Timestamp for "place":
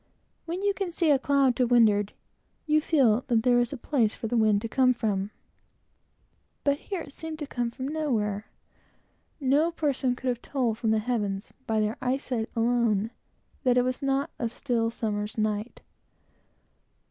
3.77-4.15